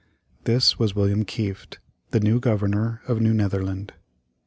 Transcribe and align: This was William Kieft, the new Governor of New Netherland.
This 0.45 0.79
was 0.79 0.95
William 0.95 1.23
Kieft, 1.25 1.77
the 2.09 2.19
new 2.19 2.39
Governor 2.39 3.03
of 3.07 3.21
New 3.21 3.35
Netherland. 3.35 3.93